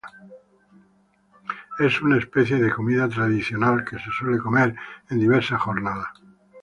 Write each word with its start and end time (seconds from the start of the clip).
Es 1.77 2.01
una 2.01 2.17
especie 2.17 2.57
de 2.57 2.71
comida 2.73 3.07
tradicional 3.07 3.85
que 3.85 3.99
se 3.99 4.09
suele 4.17 4.39
comer 4.39 4.75
en 5.11 5.19
diversas 5.19 5.61
jornadas. 5.61 6.07